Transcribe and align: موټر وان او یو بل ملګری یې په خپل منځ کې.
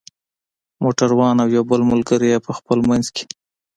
موټر 0.83 1.09
وان 1.17 1.35
او 1.43 1.47
یو 1.55 1.63
بل 1.71 1.81
ملګری 1.91 2.27
یې 2.33 2.39
په 2.45 2.51
خپل 2.57 2.77
منځ 2.89 3.05
کې. 3.15 3.25